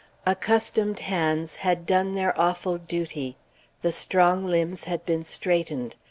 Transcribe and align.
Accustomed 0.25 0.97
hands 0.97 1.57
had 1.57 1.85
done 1.85 2.15
their 2.15 2.33
awful 2.41 2.79
duty. 2.79 3.37
The 3.83 3.91
strong 3.91 4.47
limbs 4.47 4.85
had 4.85 5.05
been 5.05 5.23
straightened. 5.23 5.95